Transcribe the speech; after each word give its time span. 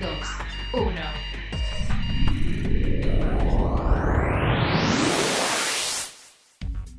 2, 0.00 0.08
1. 0.72 0.90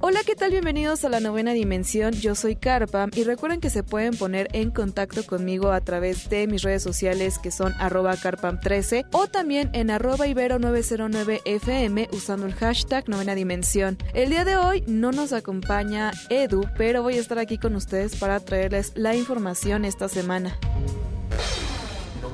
Hola, 0.03 0.20
¿qué 0.26 0.35
tal? 0.35 0.52
Bienvenidos 0.52 1.03
a 1.03 1.09
la 1.09 1.20
novena 1.20 1.53
dimensión. 1.53 2.13
Yo 2.13 2.35
soy 2.35 2.55
Carpa 2.55 3.07
y 3.13 3.23
recuerden 3.23 3.59
que 3.59 3.71
se 3.71 3.81
pueden 3.81 4.16
poner 4.16 4.49
en 4.53 4.70
contacto 4.70 5.23
conmigo 5.26 5.71
a 5.71 5.81
través 5.81 6.29
de 6.29 6.45
mis 6.45 6.62
redes 6.62 6.84
sociales 6.84 7.40
que 7.40 7.49
son 7.49 7.73
arroba 7.79 8.16
carpam13 8.16 9.07
o 9.12 9.26
también 9.27 9.71
en 9.73 9.90
arroba 9.90 10.27
ibero909fm 10.27 12.07
usando 12.13 12.45
el 12.45 12.54
hashtag 12.54 13.09
novena 13.09 13.34
dimensión. 13.34 13.98
El 14.13 14.29
día 14.29 14.45
de 14.45 14.57
hoy 14.57 14.84
no 14.85 15.12
nos 15.12 15.34
acompaña 15.34 16.12
Edu, 16.29 16.65
pero 16.77 17.02
voy 17.02 17.18
a 17.18 17.21
estar 17.21 17.40
aquí 17.40 17.57
con 17.57 17.76
ustedes 17.76 18.15
para 18.15 18.40
traerles 18.40 18.91
la 18.95 19.15
información 19.15 19.85
esta 19.85 20.07
semana. 20.07 20.55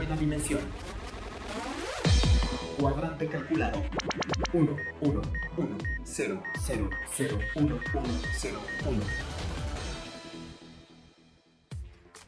Novena 0.08 0.22
dimensión. 0.22 0.62
Cuadrante 2.80 3.28
calculado. 3.28 3.84
1, 4.54 4.76
1, 5.02 5.22
1, 5.58 5.78
0, 6.06 6.44
0, 6.66 6.90
0, 7.14 7.40
1, 7.56 7.66
1, 7.66 7.82
0, 8.38 8.60
1. 8.86 9.47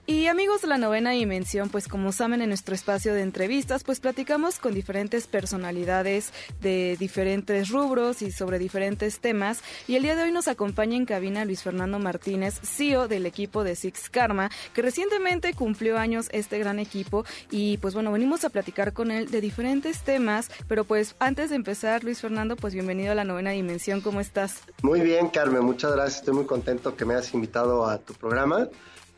Y 0.10 0.26
amigos 0.26 0.64
de 0.64 0.68
la 0.68 0.80
novena 0.80 1.12
dimensión, 1.12 1.70
pues 1.70 1.88
como 1.88 2.12
saben 2.12 2.42
en 2.42 2.50
nuestro 2.50 2.74
espacio 2.74 3.14
de 3.14 3.22
entrevistas, 3.22 3.84
pues 3.84 4.00
platicamos 4.00 4.58
con 4.58 4.74
diferentes 4.74 5.28
personalidades 5.28 6.34
de 6.62 6.98
diferentes 7.00 7.70
rubros 7.70 8.24
y 8.24 8.32
sobre 8.32 8.58
diferentes 8.58 9.20
temas. 9.20 9.62
Y 9.88 9.98
el 9.98 10.02
día 10.02 10.16
de 10.16 10.24
hoy 10.24 10.32
nos 10.32 10.48
acompaña 10.48 10.98
en 10.98 11.06
cabina 11.06 11.46
Luis 11.46 11.62
Fernando 11.62 12.00
Martínez, 12.00 12.60
CEO 12.64 13.08
del 13.08 13.28
equipo 13.28 13.64
de 13.64 13.76
Six 13.76 14.10
Karma, 14.10 14.50
que 14.74 14.82
recientemente 14.82 15.54
cumplió 15.54 16.00
años 16.00 16.28
este 16.32 16.58
gran 16.58 16.80
equipo. 16.80 17.24
Y 17.52 17.78
pues 17.78 17.94
bueno, 17.94 18.12
venimos 18.12 18.44
a 18.46 18.50
platicar 18.50 18.94
con 18.94 19.12
él 19.12 19.30
de 19.30 19.42
diferentes 19.42 20.02
temas. 20.02 20.50
Pero 20.68 20.86
pues 20.86 21.16
antes 21.20 21.52
de 21.52 21.56
empezar, 21.56 22.04
Luis 22.04 22.20
Fernando, 22.20 22.56
pues 22.56 22.74
bienvenido 22.74 23.12
a 23.12 23.16
la 23.16 23.26
novena 23.26 23.52
dimensión, 23.52 24.02
¿cómo 24.02 24.22
estás? 24.22 24.64
Muy 24.82 25.02
bien, 25.02 25.30
Carmen, 25.30 25.64
muchas 25.64 25.92
gracias. 25.92 26.22
Estoy 26.22 26.34
muy 26.34 26.46
contento 26.46 26.96
que 26.96 27.06
me 27.06 27.14
hayas 27.14 27.32
invitado 27.36 27.86
a 27.86 28.00
tu 28.00 28.16
programa 28.16 28.70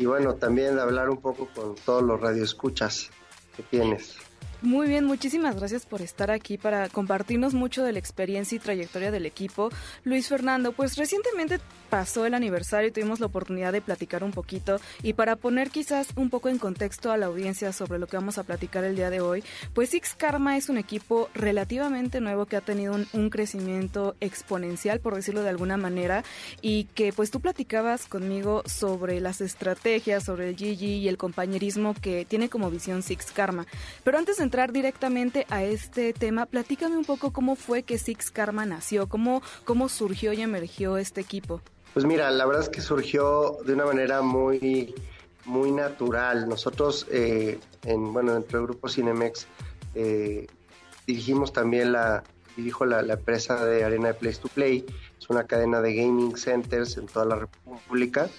y 0.01 0.05
bueno, 0.07 0.33
también 0.33 0.79
hablar 0.79 1.11
un 1.11 1.21
poco 1.21 1.47
con 1.53 1.75
todos 1.75 2.01
los 2.01 2.19
radioescuchas 2.19 3.11
que 3.55 3.61
tienes. 3.61 4.15
Muy 4.61 4.87
bien, 4.87 5.05
muchísimas 5.05 5.55
gracias 5.55 5.87
por 5.87 6.03
estar 6.03 6.29
aquí 6.29 6.59
para 6.59 6.87
compartirnos 6.87 7.55
mucho 7.55 7.83
de 7.83 7.93
la 7.93 7.97
experiencia 7.97 8.55
y 8.55 8.59
trayectoria 8.59 9.09
del 9.09 9.25
equipo. 9.25 9.71
Luis 10.03 10.27
Fernando, 10.27 10.71
pues 10.71 10.97
recientemente 10.97 11.59
pasó 11.89 12.27
el 12.27 12.35
aniversario 12.35 12.87
y 12.87 12.91
tuvimos 12.91 13.19
la 13.19 13.25
oportunidad 13.25 13.73
de 13.73 13.81
platicar 13.81 14.23
un 14.23 14.31
poquito 14.31 14.79
y 15.01 15.13
para 15.13 15.35
poner 15.35 15.71
quizás 15.71 16.09
un 16.15 16.29
poco 16.29 16.47
en 16.47 16.59
contexto 16.59 17.11
a 17.11 17.17
la 17.17 17.25
audiencia 17.25 17.73
sobre 17.73 17.97
lo 17.97 18.05
que 18.05 18.17
vamos 18.17 18.37
a 18.37 18.43
platicar 18.43 18.83
el 18.83 18.95
día 18.95 19.09
de 19.09 19.19
hoy, 19.19 19.43
pues 19.73 19.89
Six 19.89 20.13
Karma 20.13 20.55
es 20.57 20.69
un 20.69 20.77
equipo 20.77 21.29
relativamente 21.33 22.21
nuevo 22.21 22.45
que 22.45 22.55
ha 22.55 22.61
tenido 22.61 22.93
un, 23.13 23.29
crecimiento 23.31 24.15
exponencial, 24.19 24.99
por 24.99 25.15
decirlo 25.15 25.41
de 25.41 25.49
alguna 25.49 25.77
manera, 25.77 26.23
y 26.61 26.83
que 26.93 27.13
pues 27.13 27.31
tú 27.31 27.39
platicabas 27.39 28.05
conmigo 28.05 28.61
sobre 28.65 29.19
las 29.21 29.41
estrategias, 29.41 30.23
sobre 30.23 30.49
el 30.49 30.55
GG 30.55 30.83
y 30.83 31.07
el 31.07 31.17
compañerismo 31.17 31.93
que 31.93 32.25
tiene 32.25 32.49
como 32.49 32.69
visión 32.69 33.01
Six 33.01 33.31
Karma. 33.31 33.65
Pero 34.03 34.17
antes 34.17 34.39
entrar 34.51 34.73
directamente 34.73 35.47
a 35.49 35.63
este 35.63 36.11
tema, 36.11 36.45
platícame 36.45 36.97
un 36.97 37.05
poco 37.05 37.31
cómo 37.31 37.55
fue 37.55 37.83
que 37.83 37.97
Six 37.97 38.31
Karma 38.31 38.65
nació, 38.65 39.07
cómo, 39.07 39.41
cómo 39.63 39.87
surgió 39.87 40.33
y 40.33 40.41
emergió 40.41 40.97
este 40.97 41.21
equipo. 41.21 41.61
Pues 41.93 42.05
mira, 42.05 42.29
la 42.31 42.45
verdad 42.45 42.63
es 42.63 42.67
que 42.67 42.81
surgió 42.81 43.59
de 43.65 43.71
una 43.71 43.85
manera 43.85 44.21
muy, 44.21 44.93
muy 45.45 45.71
natural. 45.71 46.49
Nosotros, 46.49 47.07
eh, 47.09 47.61
en, 47.85 48.11
bueno, 48.11 48.33
dentro 48.33 48.59
del 48.59 48.67
grupo 48.67 48.89
Cinemex, 48.89 49.47
eh, 49.95 50.47
dirigimos 51.07 51.53
también 51.53 51.93
la, 51.93 52.21
dirijo 52.57 52.85
la, 52.85 53.03
la, 53.03 53.13
empresa 53.13 53.63
de 53.65 53.85
Arena 53.85 54.09
de 54.09 54.15
Place 54.15 54.41
to 54.41 54.49
Play. 54.49 54.85
Es 55.17 55.29
una 55.29 55.45
cadena 55.45 55.79
de 55.79 55.95
gaming 55.95 56.35
centers 56.35 56.97
en 56.97 57.05
toda 57.05 57.23
la 57.23 57.35
República. 57.35 58.29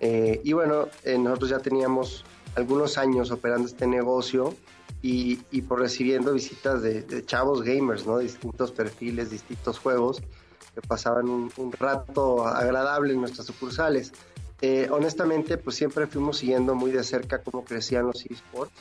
Eh, 0.00 0.40
y 0.42 0.52
bueno, 0.52 0.88
eh, 1.04 1.16
nosotros 1.16 1.50
ya 1.50 1.60
teníamos 1.60 2.24
algunos 2.56 2.98
años 2.98 3.30
operando 3.30 3.68
este 3.68 3.86
negocio 3.86 4.56
y, 5.02 5.40
y 5.50 5.62
por 5.62 5.80
recibiendo 5.80 6.32
visitas 6.32 6.82
de, 6.82 7.02
de, 7.02 7.24
chavos 7.24 7.62
gamers, 7.62 8.06
¿no? 8.06 8.18
Distintos 8.18 8.70
perfiles, 8.72 9.30
distintos 9.30 9.78
juegos 9.78 10.22
que 10.74 10.82
pasaban 10.82 11.28
un, 11.28 11.50
un 11.56 11.72
rato 11.72 12.46
agradable 12.46 13.14
en 13.14 13.20
nuestras 13.20 13.46
sucursales. 13.46 14.12
Eh, 14.60 14.88
honestamente, 14.90 15.56
pues 15.56 15.76
siempre 15.76 16.06
fuimos 16.06 16.38
siguiendo 16.38 16.74
muy 16.74 16.90
de 16.90 17.02
cerca 17.02 17.42
cómo 17.42 17.64
crecían 17.64 18.06
los 18.06 18.24
esports, 18.26 18.74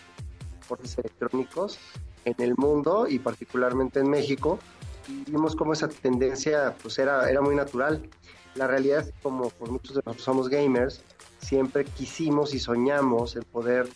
deportes 0.59 0.97
electrónicos 0.97 1.80
en 2.25 2.36
el 2.40 2.56
mundo 2.57 3.07
y 3.07 3.19
particularmente 3.19 4.01
en 4.01 4.09
México. 4.09 4.59
Y 5.07 5.31
vimos 5.31 5.56
cómo 5.56 5.74
esa 5.74 5.88
tendencia 5.88 6.75
pues 6.81 7.00
era, 7.00 7.30
era 7.30 7.41
muy 7.41 7.56
natural. 7.56 8.07
La 8.56 8.68
realidad 8.68 9.00
es 9.00 9.13
que 9.13 9.22
como 9.22 9.50
por 9.50 9.72
muchos 9.72 9.96
de 9.96 10.01
nosotros 10.06 10.24
somos 10.24 10.50
gamers, 10.50 11.01
siempre 11.40 11.86
quisimos 11.86 12.53
y 12.53 12.59
soñamos 12.59 13.38
en 13.38 13.44
poder 13.44 13.88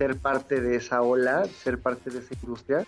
ser 0.00 0.16
parte 0.16 0.62
de 0.62 0.76
esa 0.76 1.02
ola, 1.02 1.44
ser 1.44 1.78
parte 1.78 2.08
de 2.08 2.20
esa 2.20 2.32
industria, 2.42 2.86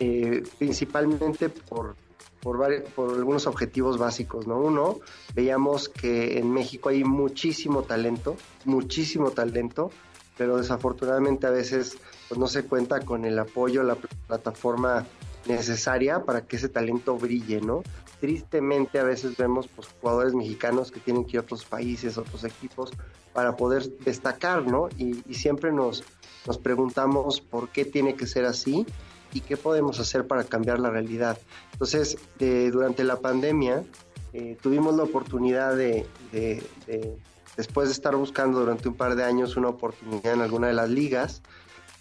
eh, 0.00 0.42
principalmente 0.58 1.50
por, 1.50 1.94
por, 2.42 2.58
varios, 2.58 2.82
por, 2.90 3.14
algunos 3.14 3.46
objetivos 3.46 3.96
básicos. 3.96 4.48
¿no? 4.48 4.58
Uno, 4.58 4.98
veíamos 5.36 5.88
que 5.88 6.36
en 6.36 6.52
México 6.52 6.88
hay 6.88 7.04
muchísimo 7.04 7.84
talento, 7.84 8.36
muchísimo 8.64 9.30
talento, 9.30 9.92
pero 10.36 10.56
desafortunadamente 10.56 11.46
a 11.46 11.50
veces 11.50 11.96
pues, 12.28 12.40
no 12.40 12.48
se 12.48 12.64
cuenta 12.64 13.02
con 13.02 13.24
el 13.24 13.38
apoyo, 13.38 13.84
la 13.84 13.94
plataforma 14.26 15.06
necesaria 15.46 16.24
para 16.24 16.40
que 16.40 16.56
ese 16.56 16.68
talento 16.68 17.16
brille, 17.16 17.60
¿no? 17.60 17.84
Tristemente 18.20 18.98
a 18.98 19.04
veces 19.04 19.36
vemos 19.36 19.68
pues, 19.68 19.88
jugadores 20.00 20.34
mexicanos 20.34 20.90
que 20.90 21.00
tienen 21.00 21.24
que 21.24 21.32
ir 21.32 21.38
a 21.38 21.42
otros 21.42 21.64
países, 21.64 22.18
otros 22.18 22.44
equipos, 22.44 22.92
para 23.32 23.56
poder 23.56 23.88
destacar, 24.00 24.66
¿no? 24.66 24.88
Y, 24.96 25.22
y 25.30 25.34
siempre 25.34 25.72
nos, 25.72 26.02
nos 26.46 26.58
preguntamos 26.58 27.40
por 27.40 27.68
qué 27.68 27.84
tiene 27.84 28.14
que 28.14 28.26
ser 28.26 28.44
así 28.44 28.86
y 29.32 29.40
qué 29.40 29.56
podemos 29.56 30.00
hacer 30.00 30.26
para 30.26 30.44
cambiar 30.44 30.80
la 30.80 30.90
realidad. 30.90 31.38
Entonces, 31.72 32.18
de, 32.38 32.70
durante 32.70 33.04
la 33.04 33.20
pandemia, 33.20 33.84
eh, 34.32 34.56
tuvimos 34.60 34.96
la 34.96 35.04
oportunidad 35.04 35.76
de, 35.76 36.06
de, 36.32 36.62
de, 36.86 37.16
después 37.56 37.88
de 37.88 37.92
estar 37.92 38.16
buscando 38.16 38.60
durante 38.60 38.88
un 38.88 38.94
par 38.94 39.14
de 39.14 39.24
años 39.24 39.56
una 39.56 39.68
oportunidad 39.68 40.34
en 40.34 40.40
alguna 40.40 40.68
de 40.68 40.74
las 40.74 40.90
ligas, 40.90 41.42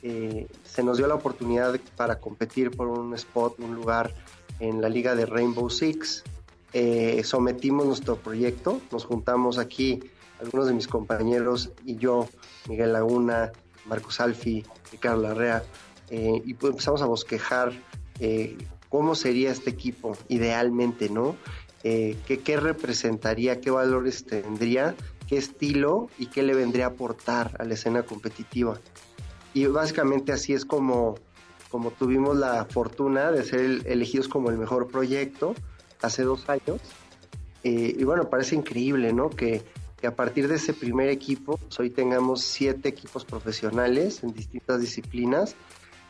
eh, 0.04 0.48
se 0.64 0.84
nos 0.84 0.98
dio 0.98 1.08
la 1.08 1.16
oportunidad 1.16 1.78
para 1.96 2.20
competir 2.20 2.72
por 2.72 2.88
un 2.88 3.14
spot, 3.16 3.60
un 3.60 3.76
lugar 3.76 4.14
en 4.60 4.82
la 4.82 4.90
liga 4.90 5.16
de 5.16 5.26
Rainbow 5.26 5.70
Six. 5.70 6.24
Eh, 6.74 7.22
sometimos 7.24 7.86
nuestro 7.86 8.18
proyecto, 8.18 8.82
nos 8.92 9.06
juntamos 9.06 9.58
aquí, 9.58 10.00
algunos 10.42 10.68
de 10.68 10.74
mis 10.74 10.88
compañeros 10.88 11.72
y 11.86 11.96
yo, 11.96 12.28
Miguel 12.68 12.94
Laguna, 12.94 13.52
Marcos 13.86 14.20
Alfi, 14.20 14.64
Ricardo 14.92 15.22
Larrea, 15.22 15.64
eh, 16.10 16.42
y 16.46 16.54
pues 16.54 16.72
empezamos 16.72 17.02
a 17.02 17.06
bosquejar 17.06 17.72
eh, 18.20 18.58
cómo 18.90 19.16
sería 19.16 19.52
este 19.52 19.70
equipo 19.70 20.18
idealmente, 20.28 21.10
¿no? 21.10 21.36
Eh, 21.84 22.18
¿qué, 22.26 22.40
¿Qué 22.40 22.58
representaría, 22.58 23.62
qué 23.62 23.72
valores 23.72 24.26
tendría, 24.26 24.96
qué 25.28 25.38
estilo 25.38 26.10
y 26.18 26.28
qué 26.28 26.44
le 26.44 26.54
vendría 26.54 26.86
a 26.86 26.90
aportar 26.90 27.56
a 27.60 27.64
la 27.64 27.74
escena 27.74 28.04
competitiva? 28.04 28.80
Y 29.54 29.66
básicamente 29.68 30.32
así 30.32 30.54
es 30.54 30.66
como, 30.66 31.16
como 31.70 31.92
tuvimos 31.92 32.38
la 32.38 32.66
fortuna 32.66 33.32
de 33.32 33.44
ser 33.44 33.82
elegidos 33.86 34.28
como 34.28 34.50
el 34.50 34.58
mejor 34.58 34.88
proyecto 34.88 35.56
hace 36.02 36.24
dos 36.24 36.48
años. 36.50 36.82
Eh, 37.64 37.96
y 37.98 38.04
bueno, 38.04 38.30
parece 38.30 38.56
increíble, 38.56 39.14
¿no? 39.14 39.30
Que, 39.30 39.64
que, 40.00 40.08
a 40.08 40.16
partir 40.16 40.48
de 40.48 40.56
ese 40.56 40.74
primer 40.74 41.10
equipo, 41.10 41.58
pues 41.58 41.80
hoy 41.80 41.90
tengamos 41.90 42.42
siete 42.42 42.90
equipos 42.90 43.26
profesionales 43.26 44.24
en 44.24 44.34
distintas 44.34 44.80
disciplinas 44.80 45.56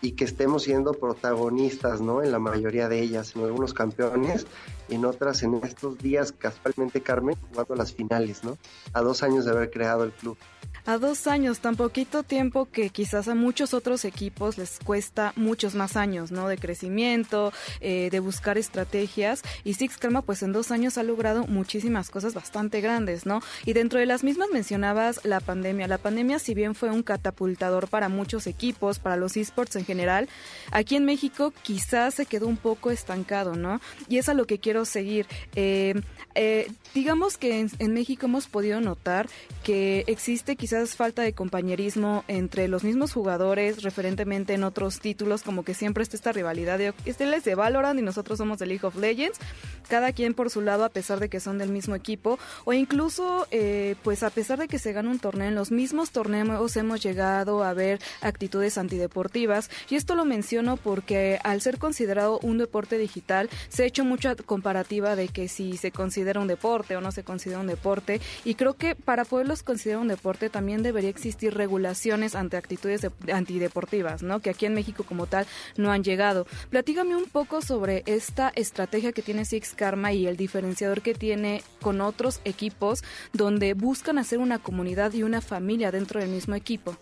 y 0.02 0.12
que 0.12 0.26
estemos 0.26 0.64
siendo 0.64 0.94
protagonistas, 0.94 2.02
¿no? 2.02 2.22
En 2.22 2.32
la 2.32 2.40
mayoría 2.40 2.88
de 2.88 3.02
ellas, 3.02 3.36
en 3.36 3.44
algunos 3.44 3.74
campeones, 3.74 4.46
en 4.90 5.06
otras 5.06 5.42
en 5.42 5.56
estos 5.64 5.98
días, 5.98 6.32
casualmente, 6.32 7.02
Carmen, 7.02 7.36
jugando 7.50 7.76
las 7.76 7.94
finales, 7.94 8.44
¿no? 8.44 8.58
A 8.94 9.02
dos 9.02 9.24
años 9.24 9.46
de 9.46 9.52
haber 9.52 9.72
creado 9.72 10.04
el 10.04 10.12
club. 10.12 10.38
A 10.88 10.98
dos 10.98 11.28
años, 11.28 11.60
tan 11.60 11.76
poquito 11.76 12.24
tiempo 12.24 12.70
que 12.72 12.92
quizás 12.92 13.28
a 13.28 13.36
muchos 13.36 13.74
otros 13.74 14.06
equipos 14.06 14.58
les 14.58 14.80
cuesta 14.80 15.34
muchos 15.36 15.76
más 15.76 15.98
años, 15.98 16.32
¿no? 16.32 16.48
De 16.48 16.58
crecimiento, 16.58 17.52
eh, 17.82 18.08
de 18.10 18.22
buscar 18.22 18.58
estrategias. 18.58 19.42
Y 19.66 19.74
Six 19.74 19.98
Karma, 19.98 20.22
pues 20.22 20.44
en 20.44 20.54
dos 20.54 20.72
años 20.72 20.98
ha 20.98 21.04
logrado 21.04 21.46
muchísimas 21.46 22.10
cosas 22.10 22.34
bastante 22.34 22.80
grandes, 22.80 23.26
¿no? 23.26 23.42
Y 23.66 23.74
dentro 23.74 24.00
de 24.00 24.06
las 24.06 24.24
mismas 24.24 24.48
mencionabas 24.54 25.26
la 25.26 25.42
pandemia. 25.42 25.90
La 25.90 25.98
pandemia, 25.98 26.40
si 26.40 26.54
bien 26.54 26.74
fue 26.74 26.90
un 26.90 27.04
catapultador 27.04 27.90
para 27.90 28.08
muchos 28.08 28.48
equipos, 28.48 28.98
para 28.98 29.18
los 29.18 29.36
esports 29.36 29.76
en 29.76 29.84
general, 29.84 30.30
aquí 30.72 30.96
en 30.96 31.04
México 31.04 31.52
quizás 31.64 32.14
se 32.14 32.26
quedó 32.26 32.48
un 32.48 32.56
poco 32.56 32.92
estancado, 32.92 33.56
¿no? 33.58 33.82
Y 34.08 34.20
es 34.20 34.30
a 34.30 34.34
lo 34.34 34.46
que 34.46 34.60
quiero 34.60 34.86
seguir. 34.86 35.28
Eh, 35.54 35.96
eh, 36.40 36.72
digamos 36.94 37.38
que 37.40 37.68
en, 37.80 37.94
México 37.94 38.28
hemos 38.28 38.48
podido 38.48 38.80
notar 38.80 39.28
que 39.64 40.04
existe 40.06 40.56
quizás 40.56 40.77
falta 40.86 41.22
de 41.22 41.34
compañerismo 41.34 42.24
entre 42.28 42.68
los 42.68 42.84
mismos 42.84 43.14
jugadores 43.14 43.84
referentemente 43.84 44.54
en 44.54 44.64
otros 44.64 45.00
títulos, 45.00 45.44
como 45.44 45.64
que 45.64 45.74
siempre 45.74 46.04
está 46.04 46.16
esta 46.16 46.32
rivalidad 46.32 46.78
de 46.78 46.94
este 47.06 47.36
es 47.36 47.44
de 47.44 47.56
Valorant 47.56 48.00
y 48.00 48.02
nosotros 48.04 48.38
somos 48.38 48.60
de 48.60 48.66
League 48.66 48.86
of 48.86 48.96
Legends, 48.96 49.40
cada 49.88 50.12
quien 50.12 50.34
por 50.34 50.50
su 50.50 50.62
lado 50.62 50.84
a 50.84 50.90
pesar 50.90 51.20
de 51.20 51.30
que 51.30 51.40
son 51.40 51.58
del 51.58 51.70
mismo 51.70 51.96
equipo, 51.96 52.40
o 52.66 52.74
incluso 52.74 53.48
eh, 53.52 53.96
pues 54.04 54.24
a 54.24 54.30
pesar 54.30 54.60
de 54.60 54.68
que 54.68 54.80
se 54.80 54.94
gana 54.94 55.10
un 55.10 55.20
torneo, 55.20 55.48
en 55.48 55.56
los 55.56 55.72
mismos 55.72 56.12
torneos 56.12 56.76
hemos 56.78 57.02
llegado 57.02 57.64
a 57.64 57.74
ver 57.74 58.00
actitudes 58.22 58.78
antideportivas, 58.78 59.70
y 59.90 59.96
esto 59.96 60.16
lo 60.16 60.26
menciono 60.26 60.78
porque 60.78 61.40
al 61.44 61.62
ser 61.62 61.78
considerado 61.78 62.40
un 62.42 62.58
deporte 62.58 62.98
digital, 62.98 63.50
se 63.70 63.84
ha 63.84 63.86
hecho 63.86 64.04
mucha 64.04 64.36
comparativa 64.36 65.16
de 65.16 65.28
que 65.30 65.48
si 65.48 65.78
se 65.78 65.92
considera 65.92 66.40
un 66.40 66.48
deporte 66.48 66.96
o 66.96 67.02
no 67.02 67.12
se 67.12 67.24
considera 67.24 67.60
un 67.60 67.68
deporte 67.68 68.22
y 68.44 68.56
creo 68.56 68.76
que 68.76 68.96
para 68.96 69.26
poderlos 69.26 69.64
considerar 69.64 70.02
un 70.02 70.08
deporte 70.08 70.50
también 70.50 70.67
debería 70.76 71.10
existir 71.10 71.54
regulaciones 71.54 72.36
ante 72.36 72.58
actitudes 72.58 73.08
antideportivas, 73.32 74.24
¿no? 74.24 74.40
Que 74.40 74.50
aquí 74.50 74.66
en 74.66 74.74
México 74.74 75.04
como 75.08 75.26
tal 75.26 75.48
no 75.78 75.92
han 75.92 76.04
llegado. 76.04 76.46
Platígame 76.70 77.16
un 77.16 77.26
poco 77.26 77.62
sobre 77.62 78.04
esta 78.06 78.52
estrategia 78.56 79.12
que 79.12 79.22
tiene 79.22 79.46
Six 79.46 79.74
Karma 79.76 80.14
y 80.14 80.28
el 80.28 80.38
diferenciador 80.38 81.02
que 81.02 81.14
tiene 81.14 81.64
con 81.82 82.02
otros 82.02 82.42
equipos 82.46 83.04
donde 83.34 83.74
buscan 83.74 84.18
hacer 84.18 84.40
una 84.40 84.60
comunidad 84.60 85.14
y 85.14 85.24
una 85.24 85.42
familia 85.42 85.92
dentro 85.92 86.20
del 86.20 86.30
mismo 86.30 86.56
equipo. 86.56 86.98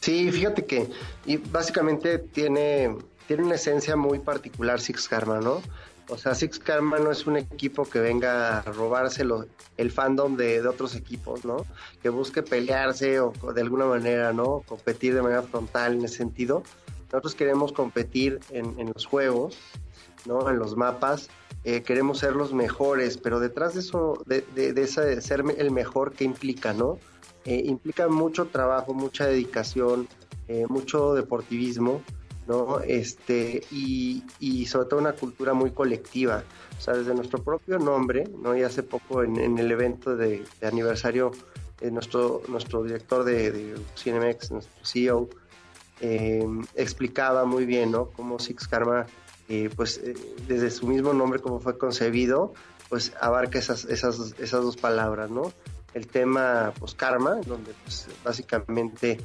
Sí, 0.00 0.30
fíjate 0.32 0.66
que 0.66 0.88
y 1.26 1.36
básicamente 1.36 2.18
tiene, 2.18 2.96
tiene 3.28 3.44
una 3.44 3.54
esencia 3.54 3.94
muy 3.94 4.18
particular 4.18 4.80
Six 4.80 5.08
Karma, 5.08 5.40
¿no? 5.40 5.62
O 6.08 6.18
sea, 6.18 6.34
Six 6.34 6.58
Karma 6.58 6.98
no 6.98 7.10
es 7.10 7.26
un 7.26 7.36
equipo 7.36 7.84
que 7.84 8.00
venga 8.00 8.58
a 8.58 8.62
robárselo 8.62 9.46
el 9.76 9.90
fandom 9.90 10.36
de, 10.36 10.66
otros 10.66 10.94
equipos, 10.94 11.44
¿no? 11.44 11.64
Que 12.02 12.08
busque 12.08 12.42
pelearse 12.42 13.20
o, 13.20 13.32
de 13.54 13.60
alguna 13.60 13.86
manera, 13.86 14.32
¿no? 14.32 14.62
Competir 14.66 15.14
de 15.14 15.22
manera 15.22 15.42
frontal 15.42 15.94
en 15.94 16.04
ese 16.04 16.18
sentido. 16.18 16.62
Nosotros 17.12 17.34
queremos 17.34 17.72
competir 17.72 18.40
en, 18.50 18.92
los 18.92 19.06
juegos, 19.06 19.58
¿no? 20.26 20.48
En 20.50 20.58
los 20.58 20.76
mapas. 20.76 21.28
Eh, 21.64 21.82
queremos 21.82 22.18
ser 22.18 22.34
los 22.34 22.52
mejores, 22.52 23.18
pero 23.18 23.38
detrás 23.38 23.74
de 23.74 23.80
eso, 23.80 24.22
de, 24.26 24.44
de, 24.54 24.72
de, 24.72 24.82
esa, 24.82 25.20
ser 25.20 25.44
el 25.56 25.70
mejor, 25.70 26.12
¿qué 26.12 26.24
implica, 26.24 26.72
no? 26.72 26.98
Eh, 27.44 27.62
implica 27.66 28.08
mucho 28.08 28.46
trabajo, 28.46 28.94
mucha 28.94 29.26
dedicación, 29.26 30.08
eh, 30.48 30.66
mucho 30.68 31.14
deportivismo 31.14 32.02
¿no? 32.46 32.80
Este, 32.80 33.62
y, 33.70 34.24
y, 34.38 34.66
sobre 34.66 34.88
todo 34.88 35.00
una 35.00 35.12
cultura 35.12 35.54
muy 35.54 35.70
colectiva. 35.70 36.42
O 36.78 36.80
sea, 36.80 36.94
desde 36.94 37.14
nuestro 37.14 37.42
propio 37.42 37.78
nombre, 37.78 38.24
¿no? 38.42 38.56
Y 38.56 38.62
hace 38.62 38.82
poco 38.82 39.22
en, 39.22 39.58
el 39.58 39.70
evento 39.70 40.16
de, 40.16 40.44
aniversario, 40.62 41.32
eh, 41.80 41.90
nuestro, 41.90 42.42
nuestro 42.48 42.82
director 42.82 43.24
de, 43.24 43.52
de 43.52 43.74
Cinemex, 43.96 44.50
nuestro 44.50 44.84
CEO, 44.84 45.28
eh, 46.00 46.44
explicaba 46.74 47.44
muy 47.44 47.64
bien, 47.64 47.92
¿no? 47.92 48.10
Cómo 48.10 48.40
Six 48.40 48.66
Karma, 48.66 49.06
eh, 49.48 49.70
pues 49.74 50.00
desde 50.48 50.70
su 50.70 50.88
mismo 50.88 51.12
nombre, 51.12 51.40
como 51.40 51.60
fue 51.60 51.78
concebido, 51.78 52.54
pues 52.88 53.12
abarca 53.20 53.58
esas, 53.58 53.84
esas, 53.84 54.34
esas 54.38 54.62
dos 54.62 54.76
palabras, 54.76 55.30
¿no? 55.30 55.52
El 55.94 56.08
tema, 56.08 56.72
pues 56.78 56.94
karma, 56.94 57.36
donde 57.46 57.72
pues 57.84 58.08
básicamente, 58.24 59.18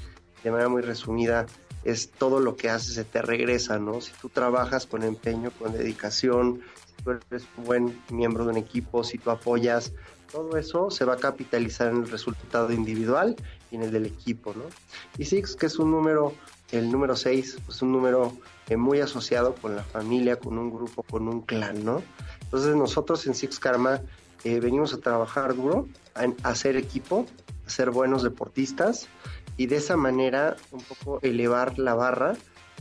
de 0.44 0.52
manera 0.52 0.70
muy 0.70 0.82
resumida, 0.82 1.48
es 1.84 2.10
todo 2.10 2.40
lo 2.40 2.56
que 2.56 2.70
haces 2.70 2.96
se 2.96 3.04
te 3.04 3.22
regresa, 3.22 3.80
¿no? 3.80 4.02
Si 4.02 4.12
tú 4.22 4.30
trabajas 4.30 4.86
con 4.86 5.04
empeño, 5.04 5.52
con 5.52 5.74
dedicación, 5.74 6.62
si 6.86 7.04
tú 7.04 7.12
eres 7.12 7.48
un 7.58 7.64
buen 7.64 8.02
miembro 8.10 8.46
de 8.46 8.52
un 8.52 8.58
equipo, 8.58 9.04
si 9.04 9.18
tú 9.18 9.32
apoyas, 9.32 9.94
todo 10.32 10.58
eso 10.58 10.92
se 10.92 11.06
va 11.06 11.14
a 11.14 11.18
capitalizar 11.18 11.90
en 11.90 11.98
el 12.04 12.10
resultado 12.10 12.72
individual 12.72 13.36
y 13.72 13.76
en 13.76 13.84
el 13.84 13.92
del 13.92 14.06
equipo, 14.06 14.54
¿no? 14.54 14.64
Y 15.18 15.26
Six, 15.26 15.56
que 15.56 15.68
es 15.68 15.80
un 15.80 15.92
número, 15.92 16.34
el 16.72 16.92
número 16.92 17.16
6, 17.16 17.60
pues 17.66 17.82
un 17.82 17.92
número 17.92 18.34
eh, 18.70 18.76
muy 18.76 19.00
asociado 19.00 19.56
con 19.56 19.76
la 19.76 19.84
familia, 19.84 20.38
con 20.38 20.58
un 20.58 20.70
grupo, 20.70 21.04
con 21.04 21.28
un 21.28 21.42
clan, 21.42 21.86
¿no? 21.86 22.04
Entonces 22.42 22.76
nosotros 22.76 23.26
en 23.28 23.36
Six 23.36 23.60
Karma 23.60 24.02
eh, 24.44 24.60
venimos 24.60 24.94
a 24.94 24.98
trabajar 24.98 25.56
duro, 25.56 25.88
a 26.16 26.50
hacer 26.50 26.76
equipo, 26.76 27.26
ser 27.68 27.92
buenos 27.92 28.24
deportistas, 28.24 29.08
y 29.58 29.66
de 29.66 29.78
esa 29.78 29.98
manera 29.98 30.56
un 30.72 30.82
poco 30.82 31.20
elevar 31.22 31.80
la 31.80 31.96
barra, 31.96 32.36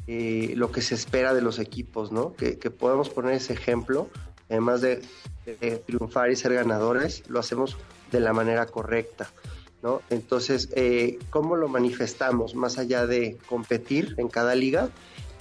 eh, 0.06 0.52
lo 0.56 0.70
que 0.70 0.82
se 0.82 0.94
espera 0.94 1.34
de 1.34 1.42
los 1.42 1.58
equipos, 1.58 2.12
¿no? 2.12 2.34
Que, 2.34 2.58
que 2.58 2.70
podamos 2.70 3.08
poner 3.08 3.32
ese 3.32 3.54
ejemplo, 3.54 4.08
además 4.48 4.80
de, 4.80 5.02
triunfar 5.86 6.30
y 6.30 6.36
ser 6.36 6.54
ganadores, 6.54 7.22
lo 7.28 7.38
hacemos 7.38 7.76
de 8.10 8.20
la 8.20 8.32
manera 8.32 8.66
correcta. 8.66 9.30
¿No? 9.82 10.00
Entonces, 10.10 10.70
eh, 10.74 11.18
¿cómo 11.30 11.54
lo 11.54 11.68
manifestamos 11.68 12.54
más 12.54 12.78
allá 12.78 13.06
de 13.06 13.38
competir 13.46 14.14
en 14.16 14.28
cada 14.28 14.54
liga? 14.54 14.88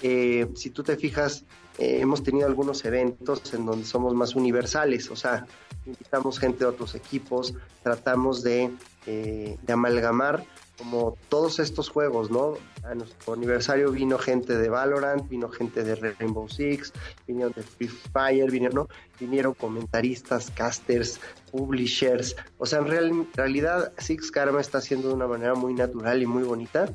Eh, 0.03 0.47
si 0.55 0.69
tú 0.69 0.83
te 0.83 0.97
fijas, 0.97 1.45
hemos 1.79 2.21
tenido 2.21 2.45
algunos 2.45 2.85
eventos 2.85 3.53
en 3.53 3.65
donde 3.65 3.85
somos 3.85 4.13
más 4.13 4.35
universales, 4.35 5.09
o 5.09 5.15
sea, 5.15 5.47
invitamos 5.85 6.37
gente 6.37 6.59
de 6.59 6.65
otros 6.65 6.95
equipos, 6.95 7.55
tratamos 7.81 8.43
de, 8.43 8.71
de 9.05 9.73
amalgamar 9.73 10.45
como 10.77 11.17
todos 11.29 11.59
estos 11.59 11.89
juegos, 11.89 12.29
¿no? 12.29 12.55
A 12.83 12.93
nuestro 12.95 13.33
aniversario 13.33 13.91
vino 13.91 14.17
gente 14.17 14.57
de 14.57 14.69
Valorant, 14.69 15.27
vino 15.29 15.49
gente 15.49 15.83
de 15.83 15.95
Rainbow 15.95 16.49
Six, 16.49 16.91
vinieron 17.27 17.53
de 17.53 17.63
Free 17.63 17.87
Fire, 17.87 18.51
vinieron, 18.51 18.75
¿no? 18.75 18.87
vinieron 19.19 19.53
comentaristas, 19.53 20.51
casters, 20.51 21.19
publishers. 21.51 22.35
O 22.57 22.65
sea, 22.65 22.79
en 22.79 23.27
realidad 23.33 23.93
Six 23.97 24.31
Karma 24.31 24.61
está 24.61 24.79
haciendo 24.79 25.09
de 25.09 25.13
una 25.13 25.27
manera 25.27 25.55
muy 25.55 25.73
natural 25.73 26.21
y 26.21 26.25
muy 26.25 26.43
bonita 26.43 26.89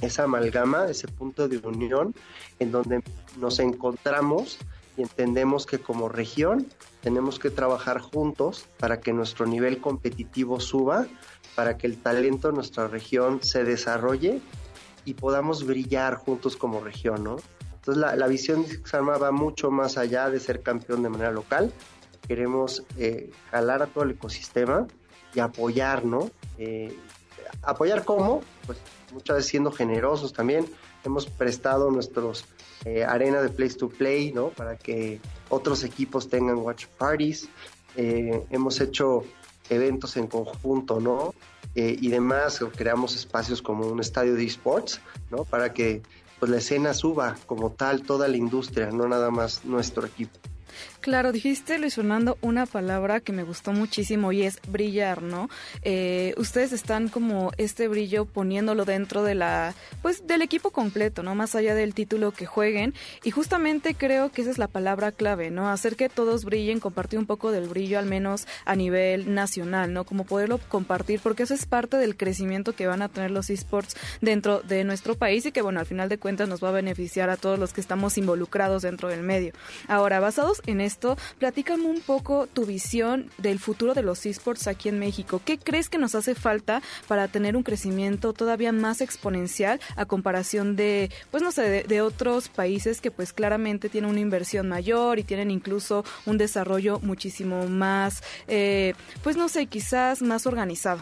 esa 0.00 0.24
amalgama, 0.24 0.86
ese 0.86 1.08
punto 1.08 1.46
de 1.46 1.58
unión 1.58 2.14
en 2.58 2.72
donde 2.72 3.02
nos 3.38 3.58
encontramos 3.58 4.58
entendemos 5.02 5.66
que 5.66 5.78
como 5.78 6.08
región 6.08 6.66
tenemos 7.02 7.38
que 7.38 7.50
trabajar 7.50 8.00
juntos 8.00 8.66
para 8.78 9.00
que 9.00 9.12
nuestro 9.12 9.46
nivel 9.46 9.80
competitivo 9.80 10.60
suba 10.60 11.06
para 11.54 11.76
que 11.76 11.86
el 11.86 11.98
talento 11.98 12.48
de 12.48 12.54
nuestra 12.54 12.88
región 12.88 13.42
se 13.42 13.64
desarrolle 13.64 14.40
y 15.04 15.14
podamos 15.14 15.66
brillar 15.66 16.14
juntos 16.14 16.56
como 16.56 16.80
región, 16.80 17.24
¿no? 17.24 17.36
Entonces 17.74 18.02
la, 18.16 18.26
visión 18.26 18.66
de 18.66 18.80
Xarma 18.84 19.16
va 19.16 19.32
mucho 19.32 19.70
más 19.70 19.96
allá 19.96 20.28
de 20.28 20.38
ser 20.38 20.62
campeón 20.62 21.02
de 21.02 21.08
manera 21.08 21.32
local. 21.32 21.72
Queremos 22.28 22.84
eh, 22.98 23.30
jalar 23.50 23.82
a 23.82 23.86
todo 23.86 24.04
el 24.04 24.10
ecosistema 24.12 24.86
y 25.34 25.40
apoyar, 25.40 26.04
¿no? 26.04 26.30
Eh, 26.58 26.96
apoyar 27.62 28.04
cómo, 28.04 28.42
pues 28.66 28.78
muchas 29.12 29.36
veces 29.36 29.50
siendo 29.50 29.72
generosos 29.72 30.32
también. 30.32 30.66
Hemos 31.04 31.26
prestado 31.26 31.90
nuestros 31.90 32.44
eh, 32.84 33.04
arena 33.04 33.42
de 33.42 33.48
place 33.50 33.74
to 33.74 33.88
play, 33.88 34.32
¿no? 34.32 34.48
Para 34.50 34.76
que 34.76 35.20
otros 35.48 35.84
equipos 35.84 36.28
tengan 36.28 36.58
watch 36.58 36.86
parties. 36.98 37.48
hemos 37.96 38.80
hecho 38.80 39.24
eventos 39.68 40.16
en 40.16 40.26
conjunto, 40.26 41.00
¿no? 41.00 41.34
Eh, 41.74 41.96
y 42.00 42.08
demás, 42.08 42.60
creamos 42.76 43.14
espacios 43.14 43.62
como 43.62 43.86
un 43.86 44.00
estadio 44.00 44.34
de 44.34 44.44
esports, 44.44 45.00
¿no? 45.30 45.44
Para 45.44 45.72
que 45.72 46.02
pues 46.38 46.50
la 46.50 46.58
escena 46.58 46.94
suba 46.94 47.36
como 47.46 47.70
tal 47.70 48.02
toda 48.02 48.26
la 48.26 48.36
industria, 48.36 48.90
no 48.90 49.06
nada 49.06 49.30
más 49.30 49.64
nuestro 49.64 50.06
equipo. 50.06 50.38
Claro, 51.00 51.32
dijiste 51.32 51.78
Luis 51.78 51.94
Fernando 51.94 52.36
una 52.40 52.66
palabra 52.66 53.20
que 53.20 53.32
me 53.32 53.42
gustó 53.42 53.72
muchísimo 53.72 54.32
y 54.32 54.42
es 54.42 54.58
brillar, 54.68 55.22
¿no? 55.22 55.48
Eh, 55.82 56.34
ustedes 56.36 56.72
están 56.72 57.08
como 57.08 57.52
este 57.56 57.88
brillo 57.88 58.26
poniéndolo 58.26 58.84
dentro 58.84 59.22
de 59.22 59.34
la, 59.34 59.74
pues 60.02 60.26
del 60.26 60.42
equipo 60.42 60.70
completo, 60.70 61.22
¿no? 61.22 61.34
Más 61.34 61.54
allá 61.54 61.74
del 61.74 61.94
título 61.94 62.32
que 62.32 62.46
jueguen 62.46 62.94
y 63.24 63.30
justamente 63.30 63.94
creo 63.94 64.30
que 64.30 64.42
esa 64.42 64.50
es 64.50 64.58
la 64.58 64.68
palabra 64.68 65.12
clave, 65.12 65.50
¿no? 65.50 65.68
Hacer 65.70 65.96
que 65.96 66.08
todos 66.08 66.44
brillen, 66.44 66.80
compartir 66.80 67.18
un 67.18 67.26
poco 67.26 67.50
del 67.50 67.68
brillo 67.68 67.98
al 67.98 68.06
menos 68.06 68.46
a 68.64 68.76
nivel 68.76 69.34
nacional, 69.34 69.92
¿no? 69.92 70.04
Como 70.04 70.24
poderlo 70.24 70.58
compartir 70.68 71.20
porque 71.20 71.44
eso 71.44 71.54
es 71.54 71.66
parte 71.66 71.96
del 71.96 72.16
crecimiento 72.16 72.74
que 72.74 72.86
van 72.86 73.02
a 73.02 73.08
tener 73.08 73.30
los 73.30 73.50
esports 73.50 73.96
dentro 74.20 74.60
de 74.60 74.84
nuestro 74.84 75.14
país 75.14 75.46
y 75.46 75.52
que 75.52 75.62
bueno, 75.62 75.80
al 75.80 75.86
final 75.86 76.08
de 76.08 76.18
cuentas 76.18 76.48
nos 76.48 76.62
va 76.62 76.68
a 76.68 76.72
beneficiar 76.72 77.30
a 77.30 77.36
todos 77.36 77.58
los 77.58 77.72
que 77.72 77.80
estamos 77.80 78.18
involucrados 78.18 78.82
dentro 78.82 79.08
del 79.08 79.22
medio. 79.22 79.52
Ahora, 79.88 80.20
basados 80.20 80.59
en 80.66 80.80
esto, 80.80 81.16
platícame 81.38 81.84
un 81.84 82.00
poco 82.00 82.46
tu 82.46 82.66
visión 82.66 83.30
del 83.38 83.58
futuro 83.58 83.94
de 83.94 84.02
los 84.02 84.26
esports 84.26 84.66
aquí 84.66 84.88
en 84.88 84.98
México. 84.98 85.40
¿Qué 85.44 85.58
crees 85.58 85.88
que 85.88 85.98
nos 85.98 86.14
hace 86.14 86.34
falta 86.34 86.82
para 87.08 87.28
tener 87.28 87.56
un 87.56 87.62
crecimiento 87.62 88.32
todavía 88.32 88.72
más 88.72 89.00
exponencial 89.00 89.80
a 89.96 90.06
comparación 90.06 90.76
de, 90.76 91.10
pues 91.30 91.42
no 91.42 91.52
sé, 91.52 91.84
de, 91.86 92.00
otros 92.00 92.48
países 92.48 93.00
que 93.00 93.10
pues 93.10 93.32
claramente 93.32 93.88
tienen 93.88 94.10
una 94.10 94.20
inversión 94.20 94.68
mayor 94.68 95.18
y 95.18 95.24
tienen 95.24 95.50
incluso 95.50 96.04
un 96.24 96.38
desarrollo 96.38 96.98
muchísimo 97.00 97.66
más, 97.68 98.22
eh, 98.48 98.94
pues 99.22 99.36
no 99.36 99.48
sé, 99.48 99.66
quizás 99.66 100.22
más 100.22 100.46
organizado? 100.46 101.00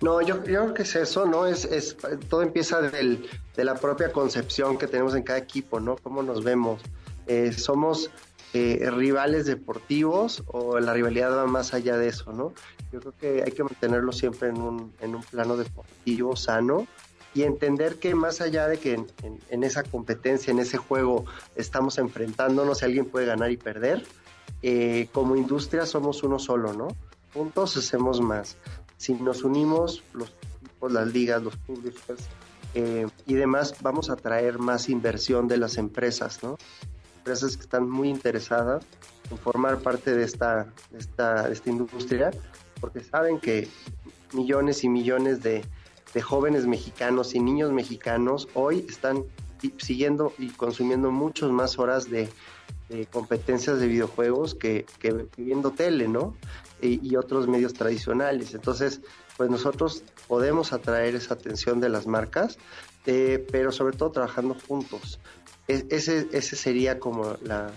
No, 0.00 0.20
yo, 0.20 0.42
creo 0.42 0.74
que 0.74 0.82
es 0.82 0.96
eso, 0.96 1.26
¿no? 1.26 1.46
Es, 1.46 1.64
es 1.64 1.96
todo 2.28 2.42
empieza 2.42 2.80
del, 2.80 3.28
de 3.56 3.64
la 3.64 3.74
propia 3.74 4.10
concepción 4.12 4.76
que 4.76 4.88
tenemos 4.88 5.14
en 5.14 5.22
cada 5.22 5.38
equipo, 5.38 5.78
¿no? 5.78 5.96
Cómo 5.96 6.22
nos 6.24 6.42
vemos. 6.42 6.82
Eh, 7.28 7.52
somos 7.52 8.10
eh, 8.54 8.88
rivales 8.90 9.46
deportivos 9.46 10.42
o 10.46 10.78
la 10.78 10.92
rivalidad 10.92 11.36
va 11.36 11.46
más 11.46 11.74
allá 11.74 11.96
de 11.96 12.08
eso, 12.08 12.32
¿no? 12.32 12.52
Yo 12.92 13.00
creo 13.00 13.14
que 13.18 13.42
hay 13.44 13.52
que 13.52 13.64
mantenerlo 13.64 14.12
siempre 14.12 14.48
en 14.48 14.60
un, 14.60 14.92
en 15.00 15.14
un 15.14 15.22
plano 15.22 15.56
deportivo 15.56 16.36
sano 16.36 16.86
y 17.34 17.44
entender 17.44 17.96
que 17.96 18.14
más 18.14 18.42
allá 18.42 18.68
de 18.68 18.78
que 18.78 19.06
en, 19.48 19.64
esa 19.64 19.82
competencia, 19.82 20.50
en 20.50 20.58
ese 20.58 20.76
juego, 20.76 21.24
estamos 21.56 21.96
enfrentándonos, 21.96 22.82
alguien 22.82 23.06
puede 23.06 23.24
ganar 23.24 23.50
y 23.50 23.56
perder, 23.56 24.04
eh, 24.62 25.08
como 25.12 25.34
industria 25.34 25.86
somos 25.86 26.22
uno 26.22 26.38
solo, 26.38 26.74
¿no? 26.74 26.88
Juntos 27.32 27.78
hacemos 27.78 28.20
más 28.20 28.58
si 29.02 29.14
nos 29.14 29.42
unimos, 29.42 30.04
los 30.12 30.32
equipos, 30.60 30.92
las 30.92 31.12
ligas, 31.12 31.42
los 31.42 31.56
públicos 31.56 32.20
eh, 32.72 33.08
y 33.26 33.34
demás, 33.34 33.74
vamos 33.80 34.10
a 34.10 34.16
traer 34.16 34.60
más 34.60 34.88
inversión 34.88 35.48
de 35.48 35.56
las 35.56 35.76
empresas, 35.76 36.44
¿no? 36.44 36.56
Empresas 37.22 37.56
que 37.56 37.62
están 37.62 37.88
muy 37.88 38.08
interesadas 38.08 38.84
en 39.30 39.38
formar 39.38 39.78
parte 39.78 40.14
de 40.14 40.24
esta, 40.24 40.66
esta, 40.96 41.48
esta 41.48 41.70
industria, 41.70 42.32
porque 42.80 43.00
saben 43.00 43.38
que 43.38 43.68
millones 44.32 44.82
y 44.82 44.88
millones 44.88 45.40
de, 45.40 45.64
de 46.14 46.20
jóvenes 46.20 46.66
mexicanos 46.66 47.34
y 47.34 47.40
niños 47.40 47.70
mexicanos 47.70 48.48
hoy 48.54 48.84
están 48.88 49.24
siguiendo 49.78 50.32
y 50.38 50.48
consumiendo 50.48 51.10
muchas 51.12 51.50
más 51.50 51.78
horas 51.78 52.10
de, 52.10 52.28
competencias 53.10 53.78
de 53.80 53.86
videojuegos 53.86 54.54
que, 54.54 54.84
que, 54.98 55.26
viendo 55.38 55.70
tele, 55.70 56.08
¿no? 56.08 56.36
y, 56.82 57.16
otros 57.16 57.46
medios 57.48 57.72
tradicionales. 57.72 58.54
Entonces, 58.54 59.00
pues 59.36 59.48
nosotros 59.48 60.04
podemos 60.28 60.72
atraer 60.72 61.14
esa 61.14 61.34
atención 61.34 61.80
de 61.80 61.88
las 61.88 62.06
marcas, 62.06 62.58
eh, 63.06 63.46
pero 63.50 63.72
sobre 63.72 63.96
todo 63.96 64.10
trabajando 64.10 64.56
juntos. 64.68 65.20
Ese, 65.72 66.28
ese 66.32 66.56
sería 66.56 66.98
como 66.98 67.36
la 67.42 67.70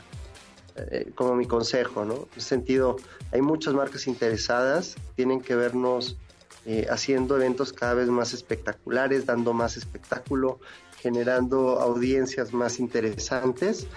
eh, 0.78 1.12
como 1.16 1.36
mi 1.36 1.46
consejo, 1.46 2.04
¿no? 2.04 2.16
En 2.16 2.28
ese 2.36 2.50
sentido, 2.50 2.98
hay 3.32 3.42
muchas 3.42 3.74
marcas 3.74 4.08
interesadas, 4.08 4.96
tienen 5.16 5.40
que 5.40 5.56
vernos 5.56 6.18
eh, 6.66 6.88
haciendo 6.90 7.38
eventos 7.38 7.72
cada 7.72 7.94
vez 7.94 8.10
más 8.10 8.34
espectaculares, 8.34 9.26
dando 9.26 9.54
más 9.54 9.78
espectáculo, 9.78 10.60
generando 11.00 11.80
audiencias 11.80 12.54
más 12.54 12.80
interesantes 12.80 13.88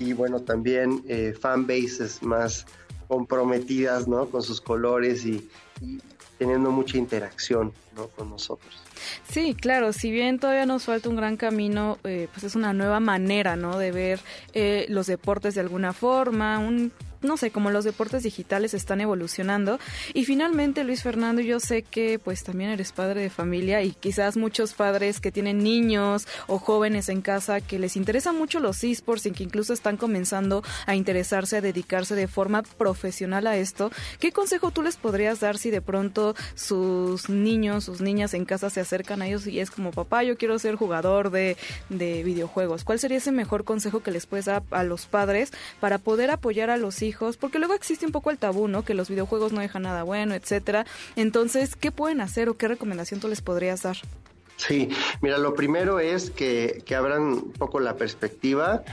y 0.00 0.12
bueno, 0.12 0.40
también 0.40 1.04
eh, 1.06 1.36
fanbases 1.38 2.20
más 2.22 2.66
comprometidas, 3.06 4.08
¿no? 4.08 4.28
Con 4.28 4.42
sus 4.42 4.60
colores 4.60 5.24
y, 5.24 5.48
teniendo 6.38 6.70
mucha 6.70 6.98
interacción, 6.98 7.72
¿no? 7.96 8.08
Con 8.08 8.30
nosotros. 8.30 8.82
Sí, 9.28 9.54
claro, 9.54 9.92
si 9.92 10.10
bien 10.10 10.38
todavía 10.38 10.66
nos 10.66 10.84
falta 10.84 11.08
un 11.08 11.16
gran 11.16 11.36
camino, 11.36 11.98
eh, 12.04 12.28
pues 12.32 12.44
es 12.44 12.54
una 12.54 12.72
nueva 12.72 13.00
manera, 13.00 13.56
¿no? 13.56 13.78
De 13.78 13.92
ver 13.92 14.20
eh, 14.52 14.86
los 14.88 15.06
deportes 15.06 15.54
de 15.54 15.60
alguna 15.60 15.92
forma, 15.92 16.58
un 16.58 16.92
no 17.24 17.36
sé, 17.36 17.50
como 17.50 17.70
los 17.70 17.84
deportes 17.84 18.22
digitales 18.22 18.74
están 18.74 19.00
evolucionando. 19.00 19.78
Y 20.12 20.24
finalmente, 20.24 20.84
Luis 20.84 21.02
Fernando, 21.02 21.40
yo 21.40 21.60
sé 21.60 21.82
que 21.82 22.18
pues 22.18 22.44
también 22.44 22.70
eres 22.70 22.92
padre 22.92 23.22
de 23.22 23.30
familia 23.30 23.82
y 23.82 23.92
quizás 23.92 24.36
muchos 24.36 24.74
padres 24.74 25.20
que 25.20 25.32
tienen 25.32 25.62
niños 25.62 26.26
o 26.46 26.58
jóvenes 26.58 27.08
en 27.08 27.22
casa 27.22 27.60
que 27.60 27.78
les 27.78 27.96
interesan 27.96 28.36
mucho 28.36 28.60
los 28.60 28.84
esports 28.84 29.26
y 29.26 29.32
que 29.32 29.44
incluso 29.44 29.72
están 29.72 29.96
comenzando 29.96 30.62
a 30.86 30.94
interesarse, 30.94 31.56
a 31.56 31.60
dedicarse 31.60 32.14
de 32.14 32.28
forma 32.28 32.62
profesional 32.62 33.46
a 33.46 33.56
esto. 33.56 33.90
¿Qué 34.20 34.32
consejo 34.32 34.70
tú 34.70 34.82
les 34.82 34.96
podrías 34.96 35.40
dar 35.40 35.58
si 35.58 35.70
de 35.70 35.80
pronto 35.80 36.34
sus 36.54 37.28
niños, 37.28 37.84
sus 37.84 38.00
niñas 38.00 38.34
en 38.34 38.44
casa 38.44 38.70
se 38.70 38.80
acercan 38.80 39.22
a 39.22 39.26
ellos 39.26 39.46
y 39.46 39.60
es 39.60 39.70
como, 39.70 39.90
papá, 39.90 40.22
yo 40.22 40.36
quiero 40.36 40.58
ser 40.58 40.74
jugador 40.76 41.30
de, 41.30 41.56
de 41.88 42.22
videojuegos? 42.22 42.84
¿Cuál 42.84 42.98
sería 42.98 43.18
ese 43.18 43.32
mejor 43.32 43.64
consejo 43.64 44.00
que 44.02 44.10
les 44.10 44.26
puedes 44.26 44.46
dar 44.46 44.62
a 44.70 44.82
los 44.82 45.06
padres 45.06 45.52
para 45.80 45.98
poder 45.98 46.30
apoyar 46.30 46.70
a 46.70 46.76
los 46.76 47.02
hijos? 47.02 47.13
Porque 47.38 47.58
luego 47.58 47.74
existe 47.74 48.06
un 48.06 48.12
poco 48.12 48.30
el 48.30 48.38
tabú, 48.38 48.68
¿no? 48.68 48.84
Que 48.84 48.94
los 48.94 49.08
videojuegos 49.08 49.52
no 49.52 49.60
dejan 49.60 49.82
nada 49.82 50.02
bueno, 50.02 50.34
etcétera. 50.34 50.86
Entonces, 51.16 51.76
¿qué 51.76 51.90
pueden 51.90 52.20
hacer 52.20 52.48
o 52.48 52.54
qué 52.54 52.68
recomendación 52.68 53.20
tú 53.20 53.28
les 53.28 53.40
podrías 53.40 53.82
dar? 53.82 53.96
Sí, 54.56 54.88
mira, 55.20 55.38
lo 55.38 55.54
primero 55.54 55.98
es 55.98 56.30
que, 56.30 56.84
abran 56.96 57.22
un 57.22 57.52
poco 57.52 57.80
la 57.80 57.96
perspectiva 57.96 58.84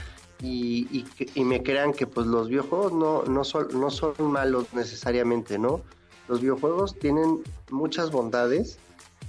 y, 0.42 1.04
y, 1.34 1.44
me 1.44 1.62
crean 1.62 1.92
que 1.92 2.06
pues 2.06 2.26
los 2.26 2.48
videojuegos 2.48 2.92
no, 2.92 3.22
no, 3.24 3.44
son, 3.44 3.68
no 3.78 3.90
son 3.90 4.14
malos 4.18 4.66
necesariamente, 4.74 5.58
¿no? 5.58 5.82
Los 6.28 6.40
videojuegos 6.40 6.98
tienen 6.98 7.42
muchas 7.70 8.10
bondades. 8.10 8.78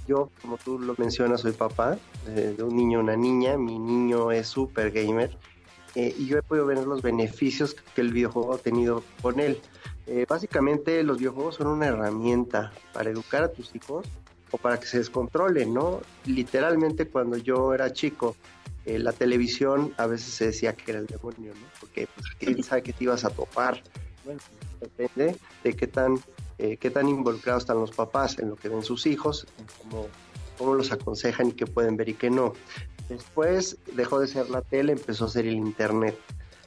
Yo, 0.08 0.30
como 0.42 0.58
tú 0.58 0.78
lo 0.78 0.94
mencionas, 0.98 1.42
soy 1.42 1.52
papá 1.52 1.98
de, 2.26 2.54
de 2.54 2.62
un 2.62 2.76
niño 2.76 3.00
una 3.00 3.16
niña. 3.16 3.56
Mi 3.56 3.78
niño 3.78 4.32
es 4.32 4.48
súper 4.48 4.90
gamer 4.90 5.36
eh, 5.94 6.14
y 6.18 6.26
yo 6.26 6.38
he 6.38 6.42
podido 6.42 6.66
ver 6.66 6.78
los 6.78 7.02
beneficios 7.02 7.74
que 7.94 8.00
el 8.00 8.12
videojuego 8.12 8.54
ha 8.54 8.58
tenido 8.58 9.04
con 9.22 9.38
él. 9.38 9.60
Eh, 10.06 10.26
básicamente 10.28 11.02
los 11.02 11.18
videojuegos 11.18 11.56
son 11.56 11.68
una 11.68 11.86
herramienta 11.86 12.72
para 12.92 13.10
educar 13.10 13.44
a 13.44 13.48
tus 13.48 13.74
hijos 13.74 14.06
o 14.50 14.58
para 14.58 14.78
que 14.78 14.86
se 14.86 14.98
descontrolen, 14.98 15.72
¿no? 15.72 16.00
Literalmente 16.26 17.08
cuando 17.08 17.36
yo 17.36 17.74
era 17.74 17.92
chico, 17.92 18.36
eh, 18.86 18.98
la 18.98 19.12
televisión 19.12 19.94
a 19.96 20.06
veces 20.06 20.34
se 20.34 20.46
decía 20.46 20.74
que 20.74 20.90
era 20.90 21.00
el 21.00 21.06
demonio, 21.06 21.54
¿no? 21.54 21.66
Porque 21.80 22.08
pues, 22.14 22.26
quién 22.38 22.62
sabe 22.62 22.82
que 22.82 22.92
te 22.92 23.04
ibas 23.04 23.24
a 23.24 23.30
topar. 23.30 23.82
Bueno, 24.24 24.40
depende 24.80 25.36
de 25.62 25.76
qué 25.76 25.86
tan, 25.86 26.18
qué 26.58 26.90
tan 26.90 27.08
involucrados 27.08 27.62
están 27.62 27.78
los 27.78 27.90
papás 27.90 28.38
en 28.38 28.50
lo 28.50 28.56
que 28.56 28.68
ven 28.68 28.82
sus 28.82 29.06
hijos, 29.06 29.46
en 29.58 29.66
cómo, 29.78 30.08
cómo 30.58 30.74
los 30.74 30.92
aconsejan 30.92 31.48
y 31.48 31.52
qué 31.52 31.66
pueden 31.66 31.96
ver 31.96 32.08
y 32.08 32.14
qué 32.14 32.30
no. 32.30 32.54
Después 33.08 33.76
dejó 33.94 34.20
de 34.20 34.28
ser 34.28 34.50
la 34.50 34.62
tele, 34.62 34.92
empezó 34.92 35.26
a 35.26 35.28
ser 35.28 35.46
el 35.46 35.54
Internet. 35.54 36.18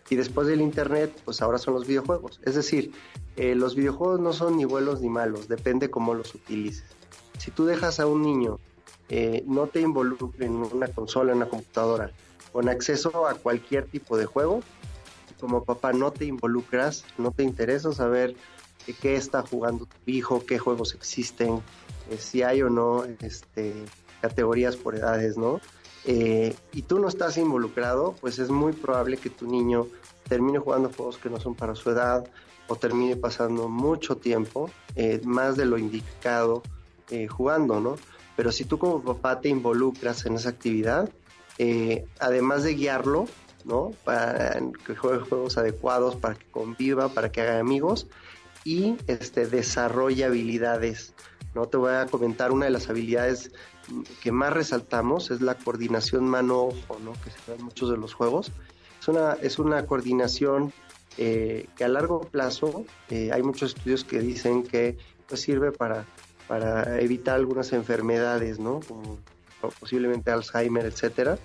Y 0.10 0.16
después 0.16 0.48
del 0.48 0.62
Internet, 0.62 1.12
pues 1.26 1.42
ahora 1.42 1.58
son 1.58 1.74
los 1.74 1.86
videojuegos. 1.86 2.40
Es 2.44 2.56
decir, 2.56 2.92
eh, 3.36 3.56
los 3.56 3.76
videojuegos 3.76 4.20
no 4.20 4.34
son 4.34 4.58
ni 4.58 4.66
buenos 4.66 5.02
ni 5.02 5.10
malos, 5.10 5.48
depende 5.48 5.90
cómo 5.90 6.14
los 6.14 6.34
utilices. 6.34 6.86
Si 7.38 7.52
tú 7.52 7.66
dejas 7.66 8.00
a 8.00 8.08
un 8.08 8.22
niño, 8.22 8.60
eh, 9.10 9.44
no 9.46 9.68
te 9.68 9.82
involucre 9.82 10.46
en 10.46 10.56
una 10.56 10.88
consola, 10.88 11.32
en 11.32 11.38
una 11.38 11.50
computadora, 11.50 12.12
con 12.52 12.70
acceso 12.70 13.28
a 13.28 13.36
cualquier 13.36 13.86
tipo 13.86 14.18
de 14.18 14.26
juego, 14.26 14.62
como 15.40 15.64
papá 15.64 15.94
no 15.94 16.12
te 16.12 16.26
involucras, 16.26 17.06
no 17.18 17.32
te 17.32 17.44
interesa 17.44 17.94
saber 17.94 18.36
qué 19.02 19.16
está 19.16 19.42
jugando 19.42 19.86
tu 19.86 20.12
hijo, 20.12 20.46
qué 20.46 20.58
juegos 20.58 20.94
existen, 20.96 21.62
eh, 22.10 22.18
si 22.18 22.42
hay 22.42 22.62
o 22.62 22.70
no 22.70 23.04
este, 23.22 23.74
categorías 24.22 24.78
por 24.78 24.96
edades, 24.96 25.38
¿no? 25.38 25.60
Eh, 26.10 26.56
y 26.72 26.84
tú 26.84 27.00
no 27.00 27.10
estás 27.10 27.38
involucrado, 27.38 28.16
pues 28.22 28.40
es 28.40 28.50
muy 28.50 28.72
probable 28.72 29.18
que 29.18 29.30
tu 29.30 29.46
niño 29.46 29.88
termine 30.28 30.58
jugando 30.58 30.90
juegos 30.90 31.18
que 31.18 31.30
no 31.30 31.38
son 31.40 31.54
para 31.54 31.76
su 31.76 31.90
edad 31.90 32.26
o 32.70 32.78
termine 32.78 33.18
pasando 33.18 33.68
mucho 33.68 34.16
tiempo, 34.16 34.72
eh, 34.96 35.20
más 35.26 35.58
de 35.58 35.66
lo 35.66 35.78
indicado, 35.78 36.64
eh, 37.10 37.28
jugando, 37.28 37.82
¿no? 37.82 37.98
Pero 38.38 38.54
si 38.54 38.64
tú 38.64 38.78
como 38.78 39.02
papá 39.04 39.42
te 39.42 39.50
involucras 39.50 40.26
en 40.26 40.36
esa 40.36 40.50
actividad, 40.50 41.10
además 42.20 42.64
de 42.64 42.76
guiarlo, 42.76 43.26
¿no? 43.66 43.92
Para 44.04 44.60
que 44.86 44.96
juegue 44.96 45.26
juegos 45.26 45.58
adecuados, 45.58 46.16
para 46.16 46.36
que 46.36 46.46
conviva, 46.52 47.10
para 47.10 47.32
que 47.32 47.42
haga 47.42 47.60
amigos 47.60 48.08
y 48.64 48.96
este, 49.08 49.48
desarrolle 49.48 50.26
habilidades. 50.26 51.14
¿No? 51.54 51.66
Te 51.68 51.78
voy 51.78 51.94
a 51.94 52.06
comentar 52.06 52.52
una 52.52 52.66
de 52.66 52.72
las 52.72 52.90
habilidades 52.90 53.52
que 54.22 54.32
más 54.32 54.54
resaltamos 54.54 55.32
es 55.32 55.42
la 55.42 55.56
coordinación 55.56 56.26
mano-ojo, 56.28 57.00
¿no? 57.04 57.14
que 57.14 57.32
se 57.32 57.52
da 57.52 57.58
en 57.58 57.64
muchos 57.64 57.90
de 57.90 57.98
los 57.98 58.14
juegos. 58.14 58.52
Es 59.00 59.08
una, 59.08 59.34
es 59.34 59.60
una 59.60 59.86
coordinación 59.86 60.74
eh, 61.18 61.68
que 61.76 61.84
a 61.84 61.88
largo 61.88 62.22
plazo 62.22 62.86
eh, 63.10 63.32
hay 63.32 63.42
muchos 63.44 63.76
estudios 63.76 64.04
que 64.04 64.20
dicen 64.20 64.64
que 64.64 64.98
pues, 65.28 65.42
sirve 65.42 65.72
para, 65.72 66.06
para 66.48 67.00
evitar 67.00 67.36
algunas 67.36 67.74
enfermedades, 67.74 68.60
¿no? 68.60 68.82
como 68.88 69.18
posiblemente 69.80 70.32
Alzheimer, 70.32 70.86
etcétera. 70.86 71.38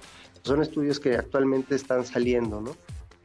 Son 0.42 0.60
estudios 0.60 0.98
que 0.98 1.14
actualmente 1.14 1.74
están 1.74 2.04
saliendo, 2.04 2.60
¿no? 2.60 2.76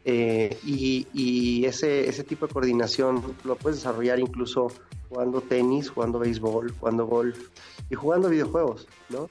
Eh, 0.06 0.58
y, 0.64 1.08
y 1.14 1.66
ese, 1.66 2.08
ese 2.08 2.24
tipo 2.24 2.48
de 2.48 2.54
coordinación 2.54 3.36
lo 3.44 3.58
puedes 3.58 3.80
desarrollar 3.80 4.20
incluso 4.20 4.72
jugando 5.10 5.42
tenis, 5.42 5.90
jugando 5.90 6.20
béisbol, 6.20 6.74
jugando 6.80 7.06
golf 7.06 7.50
y 7.90 7.96
jugando 7.96 8.30
videojuegos, 8.30 8.88
¿no? 9.10 9.30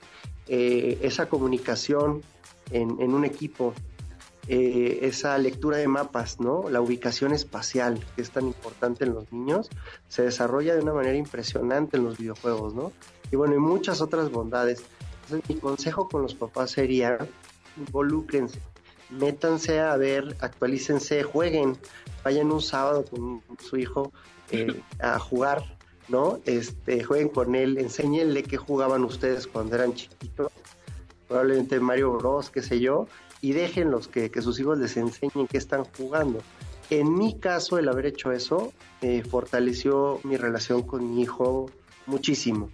Eh, 0.49 0.99
esa 1.03 1.29
comunicación 1.29 2.23
en, 2.71 3.15
un 3.15 3.25
equipo 3.25 3.75
eh, 4.49 5.01
esa 5.03 5.37
lectura 5.39 5.79
de 5.79 5.89
mapas, 5.89 6.41
¿no? 6.41 6.71
La 6.71 6.81
ubicación 6.81 7.33
espacial, 7.33 8.05
que 8.15 8.23
es 8.23 8.31
tan 8.31 8.47
importante 8.47 9.05
en 9.05 9.15
los 9.15 9.33
niños, 9.33 9.69
se 10.09 10.23
desarrolla 10.23 10.75
de 10.75 10.83
una 10.83 10.93
manera 10.93 11.17
impresionante 11.17 11.97
en 11.97 12.05
los 12.05 12.19
videojuegos, 12.19 12.75
¿no? 12.75 12.93
Y 13.33 13.37
bueno, 13.37 13.55
y 13.55 13.59
muchas 13.59 14.01
otras 14.01 14.31
bondades. 14.31 14.85
Entonces, 15.25 15.51
mi 15.51 15.57
consejo 15.57 16.09
con 16.09 16.23
los 16.23 16.35
papás 16.35 16.71
sería, 16.71 17.19
involúcrense, 17.77 18.61
métanse 19.11 19.81
a 19.81 19.97
ver, 19.97 20.37
actualícense, 20.41 21.25
jueguen, 21.25 21.77
vayan 22.23 22.53
un 22.53 22.63
sábado 22.63 23.05
con 23.05 23.43
su 23.59 23.77
hijo 23.77 24.13
eh, 24.51 24.83
a 25.01 25.19
jugar, 25.19 25.77
¿no? 26.09 26.41
Este, 26.45 27.03
jueguen 27.03 27.29
con 27.29 27.55
él, 27.55 27.79
enséñenle 27.79 28.43
qué 28.43 28.57
jugaban 28.57 29.05
ustedes 29.05 29.47
cuando 29.47 29.77
eran 29.77 29.95
chiquitos, 29.95 30.53
probablemente 31.29 31.81
Mario 31.81 32.13
Bros, 32.13 32.51
qué 32.51 32.63
sé 32.63 32.81
yo, 32.81 33.09
y 33.41 33.53
déjenlos 33.53 34.09
que, 34.09 34.31
que 34.31 34.43
sus 34.43 34.59
hijos 34.61 34.79
les 34.79 34.97
enseñen 34.97 35.47
qué 35.47 35.59
están 35.59 35.85
jugando. 35.85 36.41
En 36.89 37.19
mi 37.19 37.39
caso, 37.39 37.79
el 37.79 37.89
haber 37.89 38.07
hecho 38.07 38.31
eso 38.31 38.73
eh, 39.03 39.23
fortaleció 39.29 40.21
mi 40.23 40.37
relación 40.37 40.83
con 40.83 41.11
mi 41.11 41.23
hijo 41.23 41.69
muchísimo. 42.07 42.71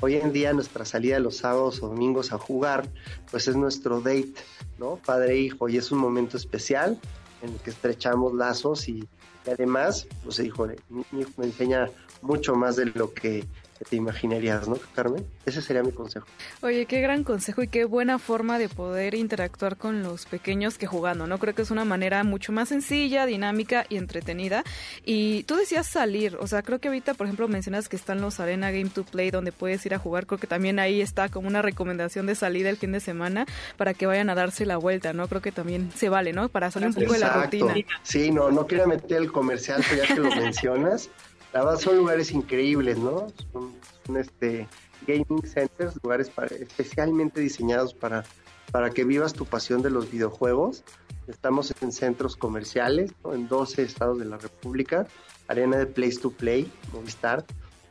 Hoy 0.00 0.16
en 0.16 0.32
día 0.32 0.52
nuestra 0.52 0.84
salida 0.84 1.20
los 1.20 1.36
sábados 1.36 1.80
o 1.80 1.88
domingos 1.88 2.32
a 2.32 2.38
jugar, 2.38 2.88
pues 3.30 3.46
es 3.46 3.54
nuestro 3.54 4.00
date, 4.00 4.34
¿no? 4.78 4.96
Padre 4.96 5.34
e 5.34 5.38
hijo, 5.38 5.68
y 5.68 5.76
es 5.76 5.92
un 5.92 5.98
momento 5.98 6.36
especial 6.36 6.98
en 7.42 7.50
el 7.50 7.58
que 7.60 7.70
estrechamos 7.70 8.34
lazos 8.34 8.88
y, 8.88 9.06
además, 9.46 10.06
pues 10.24 10.38
hijo, 10.38 10.66
mi 10.88 11.20
hijo 11.20 11.30
me 11.36 11.46
enseña 11.46 11.90
mucho 12.22 12.54
más 12.54 12.76
de 12.76 12.86
lo 12.86 13.12
que 13.12 13.44
te 13.88 13.96
imaginarías, 13.96 14.68
¿no, 14.68 14.78
Carmen? 14.94 15.26
Ese 15.44 15.60
sería 15.60 15.82
mi 15.82 15.92
consejo. 15.92 16.26
Oye, 16.60 16.86
qué 16.86 17.00
gran 17.00 17.24
consejo 17.24 17.62
y 17.62 17.68
qué 17.68 17.84
buena 17.84 18.18
forma 18.18 18.58
de 18.58 18.68
poder 18.68 19.14
interactuar 19.14 19.76
con 19.76 20.02
los 20.02 20.26
pequeños 20.26 20.78
que 20.78 20.86
jugando, 20.86 21.26
¿no? 21.26 21.38
Creo 21.38 21.54
que 21.54 21.62
es 21.62 21.70
una 21.70 21.84
manera 21.84 22.22
mucho 22.24 22.52
más 22.52 22.68
sencilla, 22.68 23.26
dinámica 23.26 23.84
y 23.88 23.96
entretenida. 23.96 24.64
Y 25.04 25.42
tú 25.44 25.56
decías 25.56 25.86
salir, 25.86 26.36
o 26.36 26.46
sea, 26.46 26.62
creo 26.62 26.78
que 26.78 26.88
ahorita, 26.88 27.14
por 27.14 27.26
ejemplo, 27.26 27.48
mencionas 27.48 27.88
que 27.88 27.96
están 27.96 28.20
los 28.20 28.40
Arena 28.40 28.70
Game 28.70 28.90
to 28.90 29.04
Play 29.04 29.30
donde 29.30 29.52
puedes 29.52 29.84
ir 29.86 29.94
a 29.94 29.98
jugar. 29.98 30.26
Creo 30.26 30.38
que 30.38 30.46
también 30.46 30.78
ahí 30.78 31.00
está 31.00 31.28
como 31.28 31.48
una 31.48 31.62
recomendación 31.62 32.26
de 32.26 32.34
salida 32.34 32.70
el 32.70 32.76
fin 32.76 32.92
de 32.92 33.00
semana 33.00 33.46
para 33.76 33.94
que 33.94 34.06
vayan 34.06 34.30
a 34.30 34.34
darse 34.34 34.66
la 34.66 34.76
vuelta, 34.76 35.12
¿no? 35.12 35.28
Creo 35.28 35.42
que 35.42 35.52
también 35.52 35.90
se 35.94 36.08
vale, 36.08 36.32
¿no? 36.32 36.48
Para 36.48 36.70
salir 36.70 36.88
un 36.88 36.94
poco 36.94 37.12
de 37.12 37.18
la 37.18 37.32
rutina. 37.32 37.74
Sí, 38.02 38.30
no, 38.30 38.50
no 38.50 38.66
quiero 38.66 38.86
meter 38.86 39.18
el 39.18 39.32
comercial, 39.32 39.82
pero 39.88 40.02
ya 40.02 40.14
que 40.14 40.20
lo 40.20 40.30
mencionas. 40.36 41.10
La 41.52 41.64
verdad 41.64 41.78
son 41.78 41.96
lugares 41.96 42.32
increíbles, 42.32 42.98
¿no? 42.98 43.26
Son, 43.52 44.16
este, 44.16 44.66
gaming 45.06 45.46
centers, 45.46 45.94
lugares 46.02 46.30
especialmente 46.58 47.40
diseñados 47.40 47.92
para, 47.92 48.24
para 48.70 48.90
que 48.90 49.04
vivas 49.04 49.34
tu 49.34 49.44
pasión 49.44 49.82
de 49.82 49.90
los 49.90 50.10
videojuegos. 50.10 50.82
Estamos 51.26 51.72
en 51.82 51.92
centros 51.92 52.36
comerciales, 52.36 53.12
en 53.32 53.48
12 53.48 53.82
estados 53.82 54.18
de 54.18 54.24
la 54.24 54.38
República, 54.38 55.06
arena 55.46 55.76
de 55.76 55.86
Place 55.86 56.18
to 56.20 56.30
Play, 56.30 56.72
Movistar, 56.92 57.44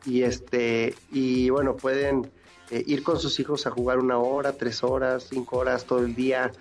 y 0.06 0.24
este 0.24 0.96
y 1.12 1.52
bueno 1.52 1.78
pueden 1.78 2.32
eh, 2.72 2.84
ir 2.88 3.04
con 3.04 3.20
sus 3.20 3.40
hijos 3.40 3.68
a 3.68 3.72
jugar 3.72 4.00
una 4.00 4.18
hora, 4.18 4.54
tres 4.54 4.84
horas, 4.84 5.28
cinco 5.30 5.58
horas 5.58 5.86
todo 5.86 6.00
el 6.00 6.16
día, 6.16 6.52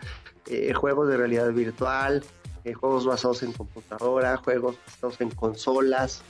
eh, 0.47 0.73
juegos 0.75 1.09
de 1.09 1.17
realidad 1.17 1.51
virtual, 1.53 2.23
eh, 2.65 2.75
juegos 2.75 3.07
basados 3.07 3.43
en 3.43 3.53
computadora, 3.53 4.37
juegos 4.37 4.77
basados 4.87 5.21
en 5.21 5.31
consolas, 5.31 6.23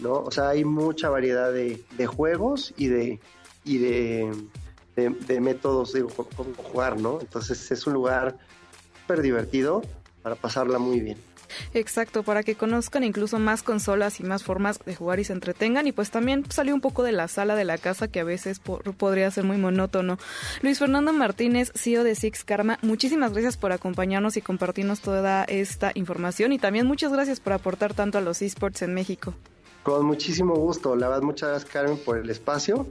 ¿no? 0.00 0.14
O 0.14 0.30
sea, 0.30 0.50
hay 0.50 0.64
mucha 0.64 1.08
variedad 1.08 1.52
de, 1.52 2.06
juegos 2.06 2.74
y 2.76 2.88
de, 2.88 3.20
y 3.64 3.78
de, 3.78 4.30
métodos 5.40 5.92
de 5.92 6.04
cómo 6.04 6.54
jugar, 6.56 7.00
¿no? 7.00 7.20
Entonces 7.20 7.70
es 7.70 7.86
un 7.86 7.92
lugar 7.94 8.38
súper 9.02 9.22
divertido 9.22 9.82
para 10.22 10.34
pasarla 10.34 10.78
muy 10.78 11.00
bien. 11.00 11.18
Exacto, 11.74 12.22
para 12.22 12.42
que 12.42 12.54
conozcan 12.54 13.04
incluso 13.04 13.38
más 13.38 13.62
consolas 13.62 14.20
y 14.20 14.22
más 14.22 14.42
formas 14.42 14.80
de 14.84 14.94
jugar 14.94 15.20
y 15.20 15.24
se 15.24 15.32
entretengan 15.32 15.86
y 15.86 15.92
pues 15.92 16.10
también 16.10 16.44
salir 16.50 16.74
un 16.74 16.80
poco 16.80 17.02
de 17.02 17.12
la 17.12 17.28
sala 17.28 17.56
de 17.56 17.64
la 17.64 17.78
casa 17.78 18.08
que 18.08 18.20
a 18.20 18.24
veces 18.24 18.60
podría 18.60 19.30
ser 19.30 19.44
muy 19.44 19.56
monótono. 19.56 20.18
Luis 20.62 20.78
Fernando 20.78 21.12
Martínez, 21.12 21.72
CEO 21.74 22.04
de 22.04 22.14
Six 22.14 22.44
Karma, 22.44 22.78
muchísimas 22.82 23.32
gracias 23.32 23.56
por 23.56 23.72
acompañarnos 23.72 24.36
y 24.36 24.42
compartirnos 24.42 25.00
toda 25.00 25.44
esta 25.44 25.92
información 25.94 26.52
y 26.52 26.58
también 26.58 26.86
muchas 26.86 27.12
gracias 27.12 27.40
por 27.40 27.52
aportar 27.52 27.94
tanto 27.94 28.18
a 28.18 28.20
los 28.20 28.42
esports 28.42 28.82
en 28.82 28.94
México. 28.94 29.34
Con 29.82 30.06
muchísimo 30.06 30.54
gusto. 30.54 30.96
La 30.96 31.08
verdad, 31.08 31.22
muchas 31.22 31.50
gracias, 31.50 31.70
Carmen, 31.70 31.98
por 31.98 32.18
el 32.18 32.28
espacio. 32.30 32.86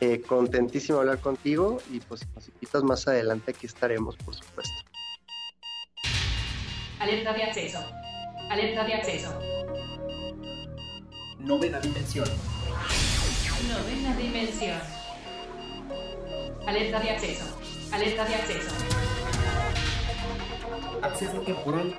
Eh, 0.00 0.22
contentísimo 0.22 0.98
de 0.98 1.02
hablar 1.02 1.20
contigo 1.20 1.78
y 1.90 1.98
pues 1.98 2.20
si 2.40 2.68
nos 2.72 2.84
más 2.84 3.08
adelante 3.08 3.50
aquí 3.50 3.66
estaremos, 3.66 4.16
por 4.16 4.34
supuesto. 4.34 4.74
Alerta 7.00 7.32
de 7.32 7.42
acceso. 7.42 7.78
Alerta 8.48 8.84
de 8.84 8.94
acceso. 8.94 9.40
Novena 11.40 11.80
dimensión. 11.80 12.28
Novena 13.68 14.16
dimensión. 14.16 14.80
Alerta 16.66 17.00
de 17.00 17.10
acceso. 17.10 17.44
Alerta 17.92 18.24
de 18.24 18.34
acceso. 18.36 18.70
Acceso 21.02 21.40
temporal 21.40 21.98